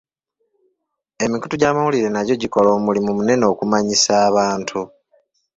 [1.25, 4.79] Emikutu gy'amawulire nagyo gikola omulimu munene okumanyisa abantu.